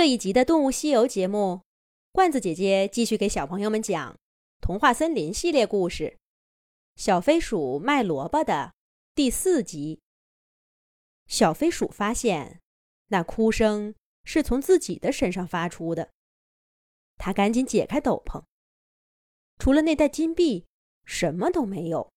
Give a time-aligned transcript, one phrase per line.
[0.00, 1.60] 这一集的《动物西游》节目，
[2.10, 4.14] 罐子姐姐继续给小朋友们讲
[4.58, 6.04] 《童话森林》系列故事
[6.96, 8.72] 《小飞鼠卖萝卜》的
[9.14, 10.00] 第四集。
[11.26, 12.62] 小飞鼠发现，
[13.08, 13.94] 那哭声
[14.24, 16.10] 是从自己的身上发出的。
[17.18, 18.42] 他赶紧解开斗篷，
[19.58, 20.64] 除了那袋金币，
[21.04, 22.10] 什么都没有。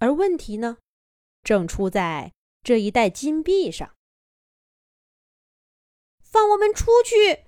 [0.00, 0.78] 而问题呢，
[1.44, 2.32] 正出在
[2.64, 3.94] 这一袋金币上。
[6.32, 7.44] 放我们出去！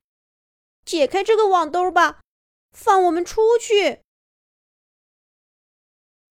[0.84, 2.20] 解开这个网兜吧！
[2.72, 4.02] 放我们出去！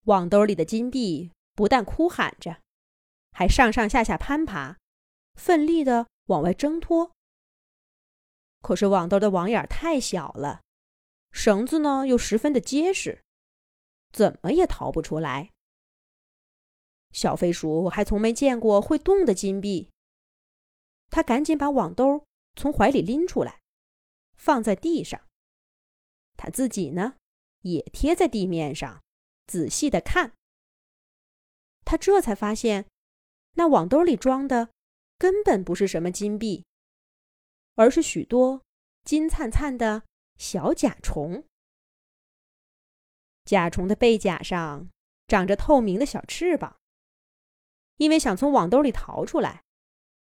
[0.03, 2.61] 网兜里的金币不但哭喊着，
[3.31, 4.77] 还上上下下攀爬，
[5.33, 7.11] 奋力的往外挣脱。
[8.61, 10.61] 可是网兜的网眼太小了，
[11.31, 13.23] 绳子呢又十分的结实，
[14.11, 15.49] 怎么也逃不出来。
[17.11, 19.89] 小飞鼠还从没见过会动的金币，
[21.09, 22.23] 他赶紧把网兜。
[22.55, 23.61] 从怀里拎出来，
[24.35, 25.19] 放在地上。
[26.35, 27.15] 他自己呢，
[27.61, 29.03] 也贴在地面上，
[29.47, 30.33] 仔细的看。
[31.85, 32.87] 他这才发现，
[33.53, 34.69] 那网兜里装的
[35.17, 36.65] 根本不是什么金币，
[37.75, 38.61] 而是许多
[39.03, 40.03] 金灿灿的
[40.37, 41.45] 小甲虫。
[43.45, 44.89] 甲虫的背甲上
[45.27, 46.77] 长着透明的小翅膀，
[47.97, 49.63] 因为想从网兜里逃出来，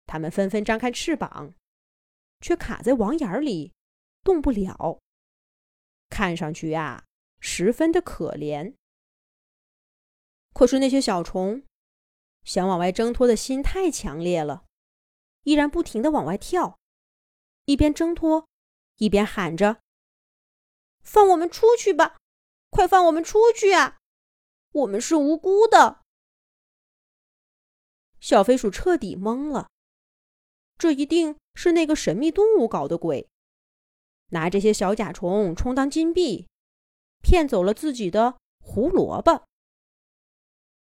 [0.06, 1.54] 它们纷纷张开翅膀。
[2.40, 3.74] 却卡在网眼里，
[4.24, 5.00] 动不了。
[6.10, 7.06] 看上去呀，
[7.40, 8.76] 十分的可怜。
[10.54, 11.64] 可是那些小虫
[12.44, 14.66] 想往外挣脱的心太强烈了，
[15.44, 16.80] 依然不停的往外跳，
[17.66, 18.48] 一边挣脱，
[18.96, 19.82] 一边喊着
[21.02, 22.18] ：“放我们出去吧！
[22.70, 24.00] 快放我们出去啊！
[24.72, 26.02] 我们是无辜的。”
[28.20, 29.70] 小飞鼠彻底懵了。
[30.80, 33.28] 这一定是那个神秘动物搞的鬼，
[34.30, 36.48] 拿这些小甲虫充当金币，
[37.22, 39.44] 骗走了自己的胡萝卜。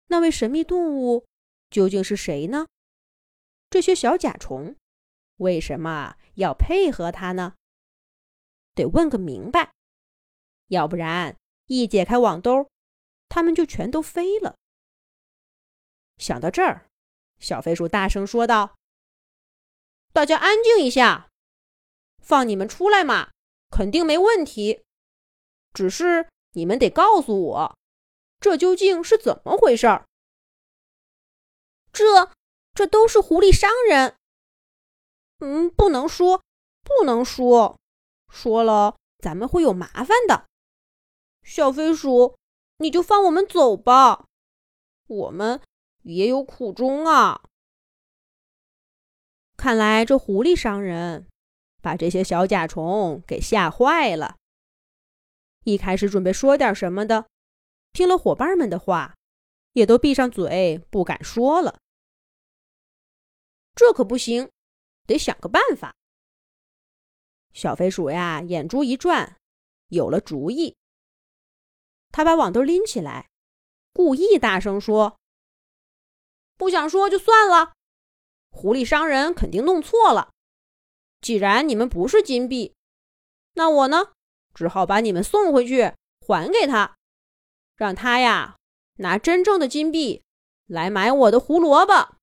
[0.06, 1.26] 那位神秘动物
[1.72, 2.68] 究竟是谁呢？
[3.72, 4.76] 这些小甲虫
[5.38, 7.56] 为什么要配合他呢？
[8.76, 9.74] 得问个明白，
[10.68, 12.70] 要不然一解开网兜，
[13.28, 14.56] 他们就全都飞了。
[16.18, 16.86] 想到这儿，
[17.40, 18.76] 小飞鼠大声说道。
[20.14, 21.30] 大家安静一下，
[22.22, 23.32] 放你们出来嘛，
[23.70, 24.84] 肯定没问题。
[25.74, 27.78] 只是你们得告诉我，
[28.40, 30.06] 这究竟是怎么回事儿？
[31.94, 32.32] 这
[32.74, 34.16] 这都是狐狸商人。
[35.40, 36.44] 嗯，不能说，
[36.84, 37.80] 不能说，
[38.30, 40.46] 说了咱们会有麻烦的。
[41.44, 42.38] 小飞鼠，
[42.78, 44.26] 你就放我们走吧，
[45.08, 45.62] 我们
[46.04, 47.42] 也有苦衷啊。
[49.62, 51.28] 看来这狐狸商人
[51.84, 54.38] 把这些小甲虫给吓坏了。
[55.66, 57.28] 一开始准备说点什么的，
[57.94, 59.14] 听了伙伴们的话，
[59.74, 61.78] 也都闭上嘴不敢说了。
[63.76, 64.50] 这可不行，
[65.06, 65.94] 得想个办法。
[67.54, 69.38] 小飞鼠呀，眼珠一转，
[69.90, 70.76] 有了主意。
[72.12, 73.30] 他把网兜拎起来，
[73.94, 75.20] 故意大声说
[76.58, 77.74] ：“不想说就算了。”
[78.52, 80.30] 狐狸商人肯定弄错了。
[81.22, 82.76] 既然你们不是金币，
[83.54, 84.14] 那我呢，
[84.54, 86.96] 只好把你们送回去还给他，
[87.76, 88.56] 让他呀
[88.98, 90.24] 拿真正的金币
[90.68, 92.16] 来买我的胡萝卜。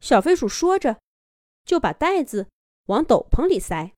[0.00, 1.00] 小飞鼠说着，
[1.64, 2.48] 就把袋子
[2.86, 3.92] 往斗篷里塞。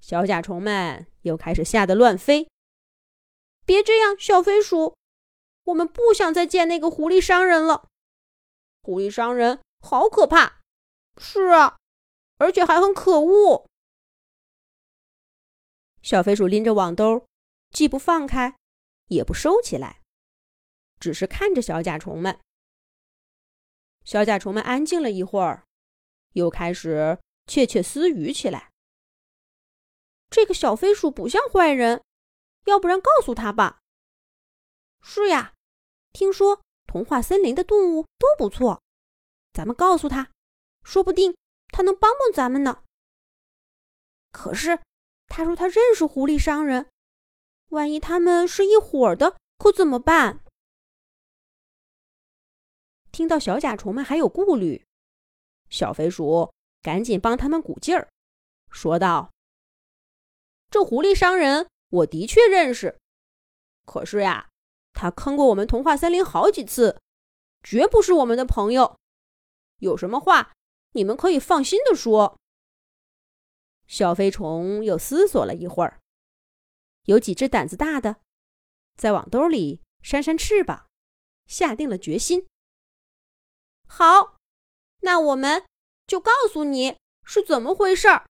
[0.00, 2.48] 小甲虫们又开始吓得乱飞。
[3.64, 4.96] 别这样，小飞鼠，
[5.64, 7.88] 我们不想再见那个狐狸商人了。
[8.86, 10.60] 狐狸商人好可怕，
[11.16, 11.76] 是啊，
[12.38, 13.68] 而且还很可恶。
[16.02, 17.26] 小飞鼠拎着网兜，
[17.70, 18.56] 既不放开，
[19.08, 20.02] 也不收起来，
[21.00, 22.38] 只是看着小甲虫们。
[24.04, 25.64] 小甲虫们安静了一会儿，
[26.34, 27.18] 又开始
[27.48, 28.70] 窃窃私语起来。
[30.30, 32.04] 这个小飞鼠不像坏人，
[32.66, 33.80] 要不然告诉他吧。
[35.02, 35.54] 是呀，
[36.12, 36.62] 听说。
[36.88, 38.80] 童话森林的动物都不错，
[39.56, 40.30] 咱们告诉他，
[40.84, 41.34] 说不定
[41.68, 42.82] 他能帮帮咱们呢。
[44.30, 44.78] 可是
[45.28, 46.90] 他说他认识狐狸商人，
[47.70, 50.44] 万一他们是一伙的，可怎么办？
[53.10, 54.84] 听到小甲虫们还有顾虑，
[55.70, 58.10] 小飞鼠赶紧帮他们鼓劲儿，
[58.70, 59.30] 说道
[60.68, 63.00] ：“这狐狸商人我的确认识，
[63.86, 64.50] 可是呀。”
[64.92, 67.00] 他坑过我们童话森林好几次，
[67.62, 68.98] 绝不是我们的朋友。
[69.78, 70.52] 有什么话
[70.92, 72.38] 你们可以放心的说。
[73.86, 76.00] 小飞虫又思索了一会儿，
[77.04, 78.20] 有几只胆子大的，
[78.96, 80.88] 在网兜里扇扇翅膀，
[81.46, 82.46] 下定了决心。
[83.86, 84.38] 好，
[85.02, 85.66] 那我们
[86.06, 88.26] 就告诉你是怎么回事儿。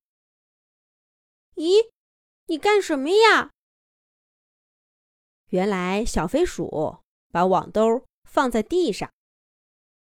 [1.54, 1.90] 咦，
[2.46, 3.50] 你干什么呀？
[5.50, 6.99] 原来小飞鼠
[7.31, 9.10] 把网兜放在地上，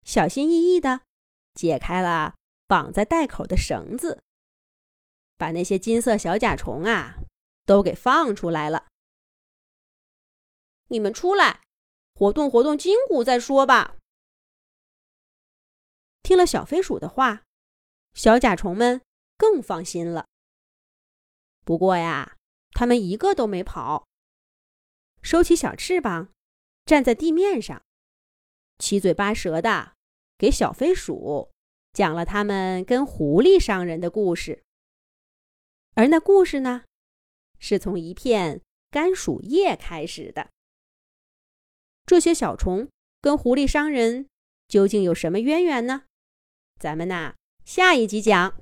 [0.03, 1.01] 小心翼翼的
[1.53, 2.35] 解开了
[2.67, 4.23] 绑在袋口的绳子，
[5.37, 7.17] 把那些金色小甲虫啊
[7.65, 8.87] 都给放出来了。
[10.87, 11.61] 你们出来，
[12.13, 13.95] 活动活动筋骨再说吧。
[16.21, 17.43] 听了小飞鼠的话，
[18.13, 19.01] 小甲虫们
[19.37, 20.27] 更放心了。
[21.63, 22.37] 不过呀，
[22.71, 24.05] 他们一个都没跑。
[25.21, 26.33] 收起小翅膀，
[26.85, 27.81] 站在地面上，
[28.79, 29.93] 七嘴八舌的
[30.41, 31.51] 给小飞鼠
[31.93, 34.63] 讲了他们跟狐狸商人的故事。
[35.93, 36.83] 而那故事呢，
[37.59, 38.59] 是从一片
[38.89, 40.49] 甘薯叶开始的。
[42.07, 42.89] 这些小虫
[43.21, 44.27] 跟狐狸商人
[44.67, 46.05] 究竟有什么渊源呢？
[46.79, 48.59] 咱们呐，下一集讲。